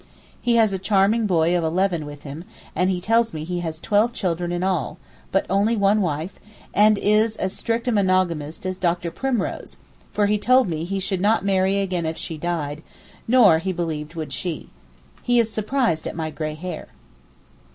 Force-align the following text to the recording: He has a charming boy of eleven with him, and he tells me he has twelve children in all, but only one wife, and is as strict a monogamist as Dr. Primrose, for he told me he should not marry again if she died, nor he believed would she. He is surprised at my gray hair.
He 0.41 0.55
has 0.55 0.73
a 0.73 0.79
charming 0.79 1.27
boy 1.27 1.55
of 1.55 1.63
eleven 1.63 2.07
with 2.07 2.23
him, 2.23 2.43
and 2.75 2.89
he 2.89 2.99
tells 2.99 3.33
me 3.35 3.43
he 3.43 3.59
has 3.59 3.79
twelve 3.79 4.13
children 4.13 4.51
in 4.51 4.63
all, 4.63 4.97
but 5.31 5.45
only 5.47 5.77
one 5.77 6.01
wife, 6.01 6.39
and 6.73 6.97
is 6.97 7.37
as 7.37 7.53
strict 7.53 7.87
a 7.87 7.91
monogamist 7.91 8.65
as 8.65 8.79
Dr. 8.79 9.11
Primrose, 9.11 9.77
for 10.11 10.25
he 10.25 10.39
told 10.39 10.67
me 10.67 10.85
he 10.85 10.99
should 10.99 11.21
not 11.21 11.45
marry 11.45 11.77
again 11.77 12.07
if 12.07 12.17
she 12.17 12.35
died, 12.35 12.81
nor 13.27 13.59
he 13.59 13.71
believed 13.71 14.15
would 14.15 14.33
she. 14.33 14.69
He 15.21 15.37
is 15.37 15.53
surprised 15.53 16.07
at 16.07 16.15
my 16.15 16.31
gray 16.31 16.55
hair. 16.55 16.87